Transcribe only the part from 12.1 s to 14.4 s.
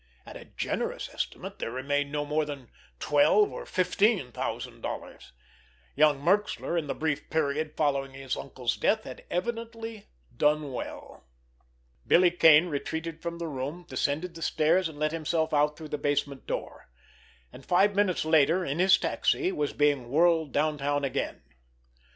Kane retreated from the room, descended